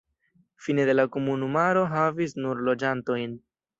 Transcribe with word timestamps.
Fine 0.67 0.85
de 0.91 0.95
la 0.95 1.05
komunumaro 1.17 1.85
havis 1.93 2.35
nur 2.43 2.65
loĝantojn. 2.71 3.37